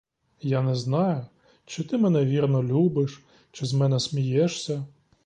[0.41, 1.25] Я не знаю,
[1.65, 4.85] чи ти мене вірно любиш, чи з мене смієшся.